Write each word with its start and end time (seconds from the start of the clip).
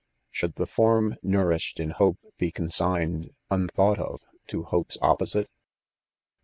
Should 0.31 0.55
the 0.55 0.65
form; 0.65 1.15
nourished 1.21 1.79
in 1.79 1.91
hope 1.91 2.17
be 2.39 2.49
consigned, 2.51 3.29
wtifamght 3.51 3.99
of, 3.99 4.21
to 4.47 4.63
hope's 4.63 4.97
opposite? 4.99 5.47